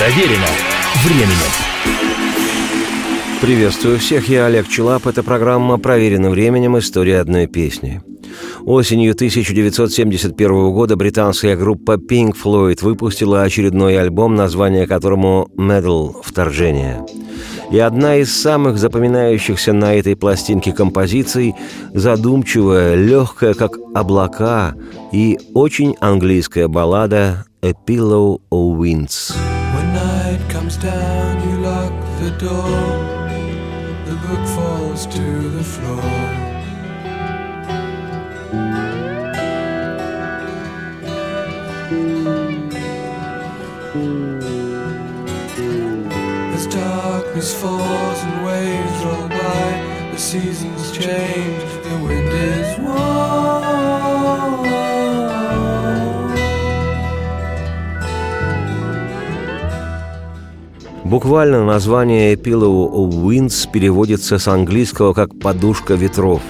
Проверено 0.00 0.46
временем. 1.04 1.50
Приветствую 3.42 3.98
всех, 3.98 4.30
я 4.30 4.46
Олег 4.46 4.66
Челап. 4.66 5.06
Это 5.06 5.22
программа 5.22 5.76
«Проверено 5.76 6.30
временем. 6.30 6.78
История 6.78 7.20
одной 7.20 7.46
песни». 7.46 8.00
Осенью 8.62 9.12
1971 9.12 10.72
года 10.72 10.96
британская 10.96 11.54
группа 11.54 11.96
Pink 11.96 12.34
Floyd 12.42 12.78
выпустила 12.80 13.42
очередной 13.42 14.00
альбом, 14.00 14.36
название 14.36 14.86
которому 14.86 15.50
«Medal. 15.58 16.14
Вторжение». 16.24 17.04
И 17.70 17.78
одна 17.78 18.16
из 18.16 18.34
самых 18.34 18.78
запоминающихся 18.78 19.74
на 19.74 19.94
этой 19.94 20.16
пластинке 20.16 20.72
композиций– 20.72 21.54
задумчивая, 21.92 22.94
легкая, 22.94 23.52
как 23.52 23.72
облака, 23.94 24.74
и 25.12 25.38
очень 25.52 25.94
английская 26.00 26.68
баллада 26.68 27.44
«A 27.60 27.72
Pillow 27.86 28.40
of 28.50 28.78
Winds». 28.78 29.59
Comes 30.70 30.84
down, 30.84 31.48
you 31.48 31.56
lock 31.62 31.92
the 32.20 32.30
door, 32.38 32.70
the 34.06 34.14
book 34.24 34.46
falls 34.54 35.04
to 35.06 35.48
the 35.50 35.64
floor. 35.64 36.46
Darkness 46.70 47.52
falls 47.60 48.22
and 48.22 48.46
waves 48.46 49.04
roll 49.04 49.28
by. 49.28 50.10
The 50.12 50.18
seasons 50.18 50.92
change, 50.92 51.62
the 51.82 51.98
wind 52.04 52.28
is 52.28 52.78
warm. 52.78 53.39
Буквально 61.10 61.64
название 61.64 62.34
Pillow 62.36 62.88
of 62.88 63.70
переводится 63.72 64.38
с 64.38 64.46
английского 64.46 65.12
как 65.12 65.36
«подушка 65.40 65.94
ветров», 65.94 66.40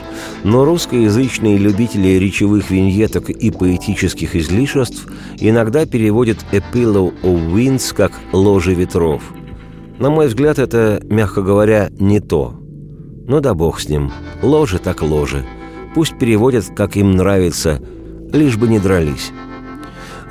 но 0.44 0.66
русскоязычные 0.66 1.56
любители 1.56 2.18
речевых 2.18 2.70
виньеток 2.70 3.30
и 3.30 3.50
поэтических 3.50 4.36
излишеств 4.36 5.06
иногда 5.38 5.86
переводят 5.86 6.44
«A 6.52 6.56
Pillow 6.56 7.10
of 7.22 7.54
Winds» 7.54 7.94
как 7.94 8.12
«ложе 8.32 8.74
ветров». 8.74 9.22
На 9.98 10.10
мой 10.10 10.26
взгляд, 10.26 10.58
это, 10.58 11.00
мягко 11.08 11.40
говоря, 11.40 11.88
не 11.98 12.20
то. 12.20 12.52
Ну 13.26 13.40
да 13.40 13.54
бог 13.54 13.80
с 13.80 13.88
ним. 13.88 14.12
Ложе 14.42 14.78
так 14.78 15.00
ложе. 15.00 15.46
Пусть 15.94 16.18
переводят, 16.18 16.66
как 16.76 16.98
им 16.98 17.12
нравится, 17.12 17.80
лишь 18.30 18.58
бы 18.58 18.68
не 18.68 18.78
дрались. 18.78 19.32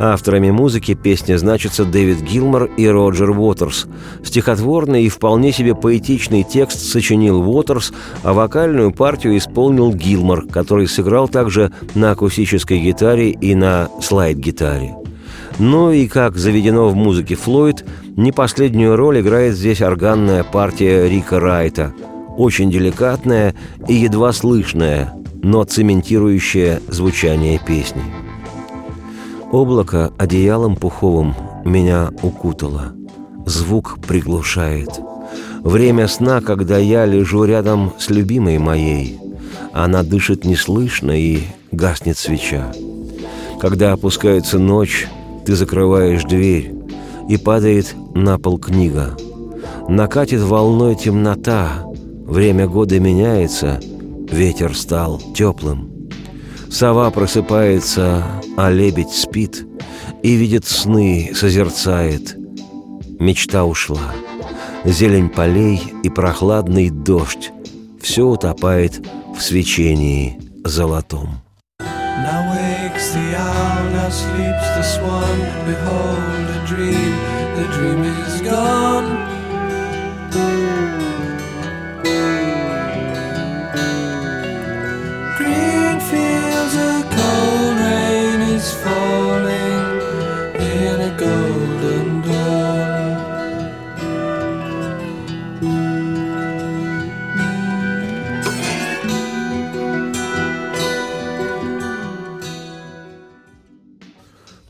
Авторами 0.01 0.49
музыки 0.49 0.93
песни 0.93 1.35
значатся 1.35 1.83
Дэвид 1.83 2.21
Гилмор 2.21 2.69
и 2.77 2.87
Роджер 2.87 3.31
Уотерс. 3.31 3.85
Стихотворный 4.23 5.03
и 5.03 5.09
вполне 5.09 5.51
себе 5.51 5.75
поэтичный 5.75 6.43
текст 6.43 6.79
сочинил 6.79 7.41
Уотерс, 7.41 7.91
а 8.23 8.31
вокальную 8.31 8.93
партию 8.93 9.37
исполнил 9.37 9.93
Гилмор, 9.93 10.47
который 10.47 10.87
сыграл 10.87 11.27
также 11.27 11.73
на 11.95 12.11
акустической 12.11 12.79
гитаре 12.79 13.31
и 13.31 13.53
на 13.55 13.89
слайд-гитаре. 14.01 14.95
Ну 15.59 15.91
и, 15.91 16.07
как 16.07 16.37
заведено 16.37 16.87
в 16.87 16.95
музыке 16.95 17.35
Флойд, 17.35 17.85
не 18.15 18.31
последнюю 18.31 18.95
роль 18.95 19.19
играет 19.19 19.55
здесь 19.55 19.81
органная 19.81 20.45
партия 20.45 21.09
Рика 21.09 21.41
Райта. 21.41 21.93
Очень 22.37 22.71
деликатная 22.71 23.53
и 23.89 23.95
едва 23.95 24.31
слышная, 24.31 25.13
но 25.43 25.65
цементирующая 25.65 26.79
звучание 26.87 27.59
песни. 27.59 28.28
Облако 29.51 30.13
одеялом 30.19 30.75
пуховым 30.75 31.33
меня 31.65 32.11
укутало. 32.21 32.93
Звук 33.47 33.97
приглушает. 34.07 34.89
Время 35.61 36.07
сна, 36.07 36.41
когда 36.41 36.77
я 36.77 37.05
лежу 37.05 37.45
рядом 37.45 37.93
с 37.97 38.09
любимой 38.11 38.59
моей. 38.59 39.19
Она 39.73 40.03
дышит 40.03 40.45
неслышно 40.45 41.11
и 41.11 41.41
гаснет 41.71 42.17
свеча. 42.17 42.71
Когда 43.59 43.93
опускается 43.93 44.59
ночь, 44.59 45.07
ты 45.45 45.55
закрываешь 45.55 46.23
дверь, 46.23 46.75
и 47.27 47.37
падает 47.37 47.95
на 48.13 48.37
пол 48.37 48.59
книга. 48.59 49.17
Накатит 49.87 50.41
волной 50.41 50.95
темнота, 50.95 51.85
время 52.25 52.67
года 52.67 52.99
меняется, 52.99 53.79
ветер 54.31 54.75
стал 54.75 55.19
теплым. 55.35 55.98
Сова 56.71 57.09
просыпается, 57.09 58.23
а 58.55 58.69
лебедь 58.69 59.11
спит 59.11 59.65
и 60.23 60.35
видит 60.35 60.65
сны, 60.65 61.31
созерцает. 61.33 62.35
Мечта 63.19 63.65
ушла. 63.65 64.13
Зелень 64.85 65.29
полей 65.29 65.81
и 66.03 66.09
прохладный 66.09 66.89
дождь. 66.89 67.51
Все 68.01 68.23
утопает 68.23 69.05
в 69.35 69.41
свечении 69.41 70.39
золотом. 70.63 71.41
Sleeps 74.09 74.67
the 74.75 74.81
swan. 74.81 75.37
Behold 75.67 76.49
a 76.49 76.65
dream, 76.65 77.13
the 77.55 77.65
dream 77.75 78.03
is 78.05 78.41
gone. 78.41 79.38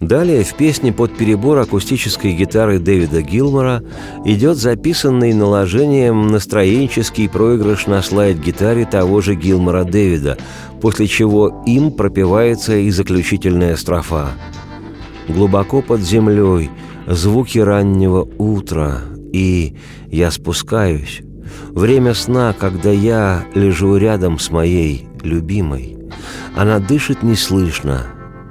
Далее 0.10 0.44
в 0.44 0.56
песне 0.56 0.92
под 0.92 1.16
перебор 1.16 1.60
акустической 1.60 2.34
гитары 2.34 2.80
Дэвида 2.80 3.22
Гилмора 3.22 3.84
идет 4.26 4.58
записанный 4.58 5.34
наложением 5.34 6.26
настроенческий 6.30 7.30
проигрыш 7.30 7.86
на 7.86 8.02
слайд-гитаре 8.02 8.88
того 8.88 9.22
же 9.22 9.36
Гилмора 9.36 9.84
Дэвида, 9.84 10.40
после 10.82 11.06
чего 11.06 11.62
им 11.68 11.92
пропевается 11.92 12.76
и 12.76 12.90
заключительная 12.90 13.76
строфа. 13.76 14.30
«Глубоко 15.28 15.84
под 15.84 16.02
землей, 16.02 16.72
звуки 17.06 17.60
раннего 17.60 18.28
утра, 18.40 19.02
и 19.32 19.76
я 20.10 20.32
спускаюсь. 20.32 21.22
Время 21.68 22.16
сна, 22.16 22.56
когда 22.60 22.90
я 22.90 23.46
лежу 23.54 23.96
рядом 23.96 24.40
с 24.40 24.50
моей 24.50 25.08
любимой. 25.22 25.98
Она 26.56 26.80
дышит 26.80 27.22
неслышно, 27.22 28.08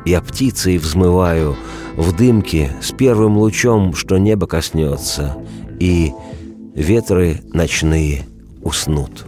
я 0.09 0.23
птицей 0.23 0.79
взмываю 0.79 1.57
в 1.95 2.17
дымке 2.17 2.73
с 2.81 2.93
первым 2.93 3.37
лучом, 3.37 3.95
что 3.95 4.17
небо 4.17 4.47
коснется, 4.47 5.37
и 5.79 6.13
ветры 6.75 7.43
ночные 7.53 8.25
уснут. 8.63 9.27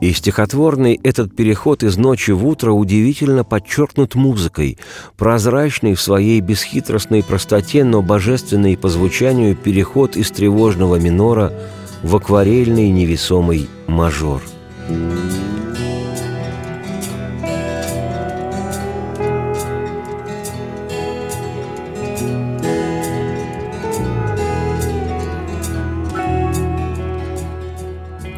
И 0.00 0.12
стихотворный 0.12 0.98
этот 1.02 1.34
переход 1.34 1.82
из 1.84 1.96
ночи 1.96 2.32
в 2.32 2.46
утро 2.46 2.72
удивительно 2.72 3.44
подчеркнут 3.44 4.16
музыкой, 4.16 4.78
прозрачный 5.16 5.94
в 5.94 6.00
своей 6.00 6.40
бесхитростной 6.40 7.22
простоте, 7.22 7.84
но 7.84 8.02
божественный 8.02 8.76
по 8.76 8.88
звучанию 8.88 9.54
переход 9.54 10.16
из 10.16 10.30
тревожного 10.32 10.96
минора 10.96 11.52
в 12.02 12.16
акварельный 12.16 12.90
невесомый 12.90 13.68
мажор. 13.86 14.42
thank 14.88 15.32
you 15.32 15.57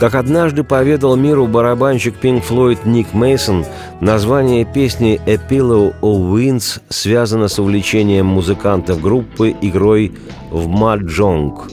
Как 0.01 0.15
однажды 0.15 0.65
поведал 0.65 1.15
миру 1.15 1.47
барабанщик 1.47 2.15
Pink 2.23 2.43
Floyd 2.49 2.79
Ник 2.87 3.13
Мейсон, 3.13 3.67
название 4.01 4.65
песни 4.65 5.21
«A 5.27 5.35
Pillow 5.35 5.95
of 6.01 6.33
Winds» 6.33 6.81
связано 6.89 7.49
с 7.49 7.59
увлечением 7.59 8.25
музыкантов 8.25 9.03
группы 9.03 9.55
игрой 9.61 10.13
в 10.51 10.69
маджонг. 10.69 11.71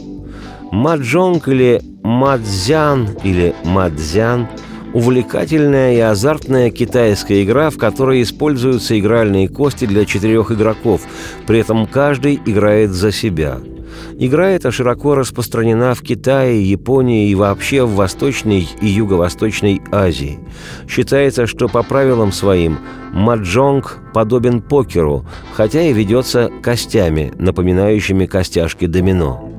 Маджонг 0.73 1.47
или 1.47 1.81
мадзян 2.03 3.07
или 3.23 3.55
мадзян– 3.63 4.49
увлекательная 4.93 5.93
и 5.93 5.99
азартная 5.99 6.69
китайская 6.69 7.45
игра, 7.45 7.69
в 7.69 7.77
которой 7.77 8.21
используются 8.21 8.99
игральные 8.99 9.47
кости 9.47 9.85
для 9.85 10.03
четырех 10.03 10.51
игроков, 10.51 10.99
при 11.45 11.59
этом 11.59 11.87
каждый 11.87 12.41
играет 12.45 12.91
за 12.91 13.13
себя– 13.13 13.59
Игра 14.17 14.49
эта 14.49 14.71
широко 14.71 15.15
распространена 15.15 15.93
в 15.93 16.01
Китае, 16.01 16.69
Японии 16.69 17.29
и 17.29 17.35
вообще 17.35 17.83
в 17.83 17.95
Восточной 17.95 18.67
и 18.81 18.87
Юго-Восточной 18.87 19.81
Азии. 19.91 20.39
Считается, 20.87 21.47
что 21.47 21.67
по 21.67 21.83
правилам 21.83 22.31
своим 22.31 22.79
маджонг 23.13 23.99
подобен 24.13 24.61
покеру, 24.61 25.25
хотя 25.53 25.81
и 25.81 25.93
ведется 25.93 26.49
костями, 26.61 27.31
напоминающими 27.37 28.25
костяшки 28.25 28.85
домино. 28.85 29.51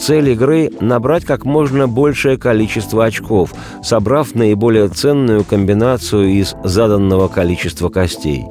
Цель 0.00 0.30
игры– 0.30 0.68
набрать 0.80 1.24
как 1.24 1.44
можно 1.44 1.86
большее 1.86 2.36
количество 2.36 3.04
очков, 3.04 3.54
собрав 3.84 4.34
наиболее 4.34 4.88
ценную 4.88 5.44
комбинацию 5.44 6.28
из 6.28 6.56
заданного 6.64 7.28
количества 7.28 7.88
костей. 7.88 8.44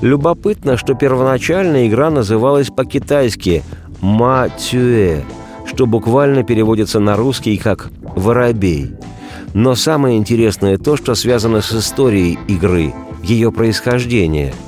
Любопытно, 0.00 0.76
что 0.76 0.94
первоначально 0.94 1.86
игра 1.86 2.10
называлась 2.10 2.70
по-китайски 2.70 3.62
«ма 4.04 4.50
цюэ», 4.50 5.22
что 5.64 5.86
буквально 5.86 6.42
переводится 6.42 7.00
на 7.00 7.16
русский 7.16 7.56
как 7.56 7.88
«воробей». 8.02 8.92
Но 9.54 9.74
самое 9.74 10.18
интересное 10.18 10.76
то, 10.76 10.98
что 10.98 11.14
связано 11.14 11.62
с 11.62 11.72
историей 11.72 12.38
игры, 12.46 12.92
ее 13.22 13.50
происхождение– 13.50 14.52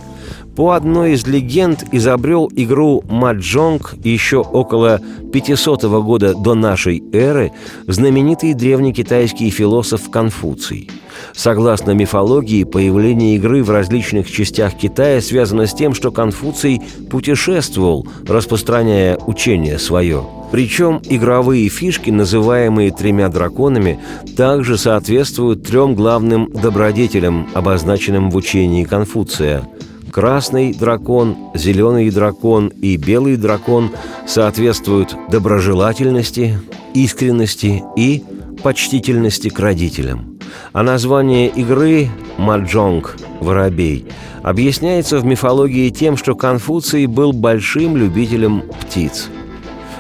по 0.57 0.71
одной 0.71 1.13
из 1.13 1.27
легенд 1.27 1.85
изобрел 1.93 2.51
игру 2.57 3.05
маджонг 3.09 3.95
еще 4.03 4.39
около 4.39 5.01
500 5.33 5.85
года 5.85 6.35
до 6.35 6.55
нашей 6.55 7.05
эры 7.13 7.53
знаменитый 7.87 8.55
древнекитайский 8.55 9.51
философ 9.51 10.11
Конфуций. 10.11 10.91
Согласно 11.35 11.91
мифологии, 11.91 12.65
появление 12.65 13.37
игры 13.37 13.63
в 13.63 13.71
различных 13.71 14.31
частях 14.31 14.75
Китая 14.75 15.21
связано 15.21 15.67
с 15.67 15.75
тем, 15.75 15.93
что 15.93 16.11
Конфуций 16.11 16.81
путешествовал, 17.11 18.07
распространяя 18.27 19.19
учение 19.27 19.79
свое. 19.79 20.25
Причем 20.53 21.03
игровые 21.05 21.69
фишки, 21.69 22.11
называемые 22.11 22.93
тремя 22.93 23.29
драконами, 23.29 23.99
также 24.37 24.79
соответствуют 24.79 25.65
трем 25.65 25.95
главным 25.95 26.51
добродетелям, 26.51 27.49
обозначенным 27.53 28.31
в 28.31 28.37
учении 28.37 28.85
Конфуция– 28.85 29.69
Красный 30.11 30.73
дракон, 30.73 31.37
зеленый 31.55 32.11
дракон 32.11 32.69
и 32.69 32.97
белый 32.97 33.37
дракон 33.37 33.91
соответствуют 34.27 35.15
доброжелательности, 35.29 36.59
искренности 36.95 37.83
и 37.97 38.25
почтительности 38.63 39.49
к 39.49 39.59
родителям. 39.59 40.39
А 40.73 40.83
название 40.83 41.49
игры 41.49 42.09
«Маджонг»– 42.39 43.17
«Воробей» 43.41 44.07
объясняется 44.43 45.19
в 45.19 45.25
мифологии 45.25 45.91
тем, 45.91 46.17
что 46.17 46.35
Конфуций 46.35 47.07
был 47.07 47.33
большим 47.33 47.97
любителем 47.97 48.63
птиц. 48.81 49.29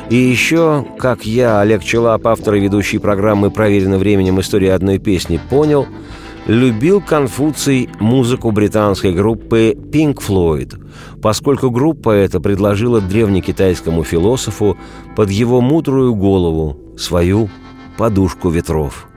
И 0.08 0.14
еще, 0.14 0.86
как 0.98 1.26
я, 1.26 1.60
Олег 1.60 1.82
Челап, 1.82 2.26
автор 2.28 2.54
и 2.54 2.60
ведущий 2.60 2.98
программы 2.98 3.50
«Проверено 3.50 3.98
временем. 3.98 4.40
История 4.40 4.74
одной 4.74 4.98
песни», 4.98 5.40
понял– 5.50 5.86
любил 6.46 7.00
Конфуций 7.00 7.88
музыку 7.98 8.50
британской 8.50 9.12
группы 9.12 9.74
Pink 9.76 10.16
Floyd, 10.16 10.80
поскольку 11.20 11.70
группа 11.70 12.10
эта 12.10 12.40
предложила 12.40 13.00
древнекитайскому 13.00 14.04
философу 14.04 14.76
под 15.16 15.30
его 15.30 15.60
мудрую 15.60 16.14
голову 16.14 16.78
свою 16.96 17.48
подушку 17.96 18.50
ветров. 18.50 19.08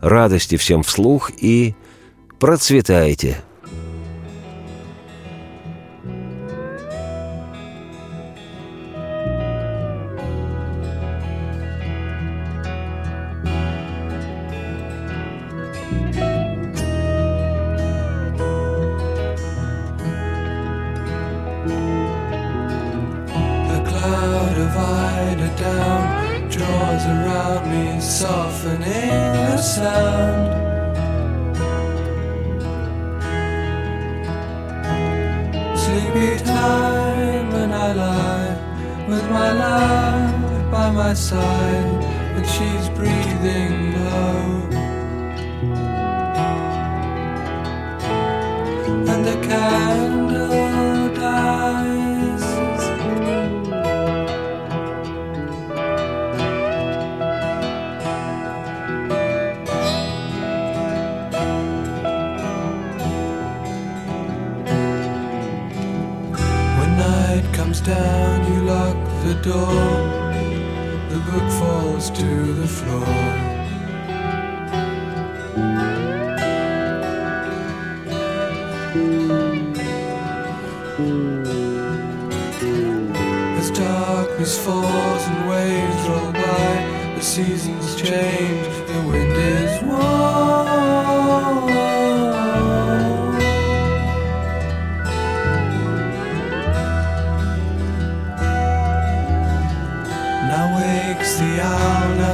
Радости 0.00 0.56
всем 0.56 0.82
вслух 0.82 1.30
и 1.40 1.74
процветайте! 2.38 3.42
sound. 29.74 30.46
Sleepy 35.82 36.32
time 36.44 37.46
when 37.54 37.72
I 37.72 37.88
lie 38.02 38.52
with 39.08 39.24
my 39.38 39.50
love 39.64 40.70
by 40.70 40.90
my 40.90 41.12
side, 41.14 41.90
and 42.36 42.46
she's 42.54 42.86
breathing 42.98 43.74
low. 43.98 44.44
And 49.10 49.20
the 49.28 49.36
candle. 49.48 50.63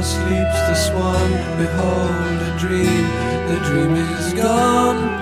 sleeps 0.03 0.59
the 0.67 0.75
swan. 0.75 1.31
Behold, 1.57 2.37
a 2.49 2.57
dream, 2.57 3.05
the 3.47 3.59
dream 3.65 3.95
is 3.95 4.33
gone. 4.33 5.21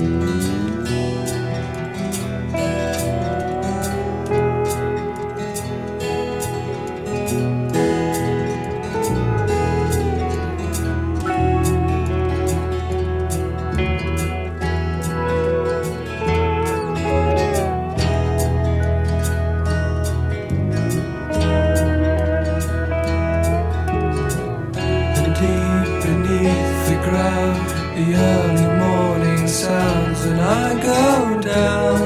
deep 0.00 0.08
beneath 26.02 26.88
the 26.88 26.98
ground, 27.02 27.70
the 27.96 28.14
earth. 28.14 28.69
I 30.50 30.74
go 30.82 31.40
down. 31.40 31.98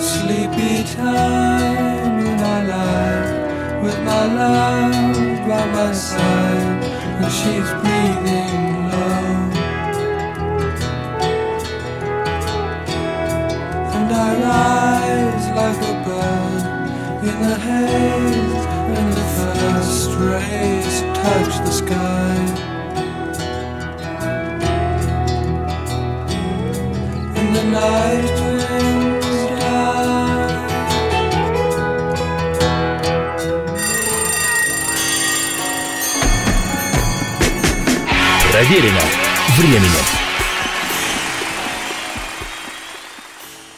Sleepy 0.00 0.84
time 0.96 2.18
in 2.28 2.36
my 2.40 2.60
life 2.76 3.82
with 3.82 3.98
my 4.04 4.24
love 4.40 5.48
by 5.48 5.66
my 5.76 5.92
side 5.92 6.82
and 7.20 7.30
she's 7.38 7.70
breathing 7.82 8.88
low. 8.92 9.28
And 13.96 14.08
I 14.26 14.30
rise 14.48 15.46
like 15.60 15.80
a 15.92 15.96
bird 16.06 16.64
in 17.28 17.38
the 17.50 17.58
haze 17.68 18.64
when 18.90 19.06
the 19.18 19.26
first 19.36 20.08
rays 20.24 20.94
touch 21.20 21.52
the 21.66 21.72
sky. 21.82 22.25
Проверено 38.66 39.00
временем. 39.58 40.25